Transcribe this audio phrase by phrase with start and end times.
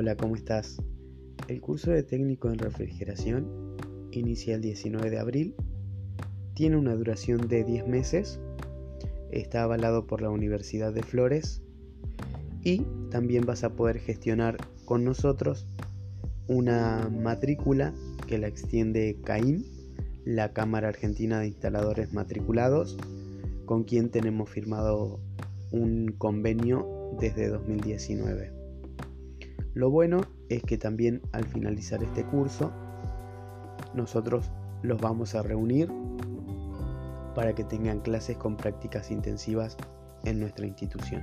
[0.00, 0.80] Hola, ¿cómo estás?
[1.46, 3.76] El curso de técnico en refrigeración
[4.12, 5.54] inicia el 19 de abril,
[6.54, 8.40] tiene una duración de 10 meses,
[9.30, 11.60] está avalado por la Universidad de Flores
[12.64, 14.56] y también vas a poder gestionar
[14.86, 15.66] con nosotros
[16.48, 17.92] una matrícula
[18.26, 19.64] que la extiende CAIM,
[20.24, 22.96] la Cámara Argentina de Instaladores Matriculados,
[23.66, 25.20] con quien tenemos firmado
[25.72, 26.88] un convenio
[27.20, 28.59] desde 2019.
[29.74, 32.72] Lo bueno es que también al finalizar este curso,
[33.94, 34.50] nosotros
[34.82, 35.90] los vamos a reunir
[37.34, 39.76] para que tengan clases con prácticas intensivas
[40.24, 41.22] en nuestra institución.